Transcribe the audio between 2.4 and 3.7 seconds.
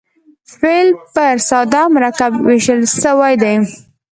وېشل سوی دئ.